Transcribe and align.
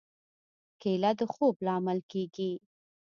کېله 0.81 1.11
د 1.19 1.21
خوب 1.33 1.55
لامل 1.65 1.99
کېږي. 2.11 2.51